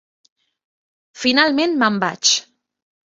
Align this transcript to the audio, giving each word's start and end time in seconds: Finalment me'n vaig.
Finalment 1.25 1.77
me'n 1.85 2.01
vaig. 2.05 2.33